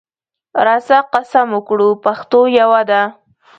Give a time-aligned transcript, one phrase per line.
[0.65, 3.01] راسه قسم وکړو پښتو یوه ده